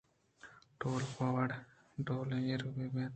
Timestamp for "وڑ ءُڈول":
1.33-2.29